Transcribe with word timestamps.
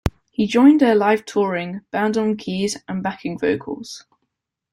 He 0.31 0.47
joined 0.47 0.79
their 0.81 0.95
live 0.95 1.25
touring 1.25 1.81
band 1.91 2.17
on 2.17 2.35
keys 2.35 2.75
and 2.87 3.03
backing 3.03 3.37
vocals. 3.37 4.03